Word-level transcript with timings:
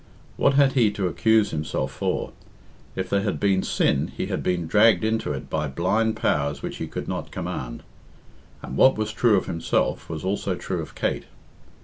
What 0.35 0.55
had 0.55 0.71
he 0.71 0.89
to 0.93 1.05
accuse 1.07 1.51
himself 1.51 1.91
for? 1.91 2.31
If 2.95 3.07
there 3.07 3.21
had 3.21 3.39
been 3.39 3.61
sin, 3.61 4.11
he 4.17 4.25
had 4.25 4.41
been 4.41 4.65
dragged 4.65 5.03
into 5.03 5.31
it 5.31 5.47
by 5.47 5.67
blind 5.67 6.15
powers 6.15 6.63
which 6.63 6.77
he 6.77 6.87
could 6.87 7.07
not 7.07 7.29
command. 7.29 7.83
And 8.63 8.77
what 8.77 8.97
was 8.97 9.13
true 9.13 9.37
of 9.37 9.45
himself 9.45 10.09
was 10.09 10.25
also 10.25 10.55
true 10.55 10.81
of 10.81 10.95
Kate. 10.95 11.25